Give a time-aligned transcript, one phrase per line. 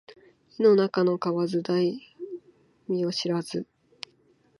[0.57, 1.99] 井の中の蛙大
[2.87, 3.67] 海を知らず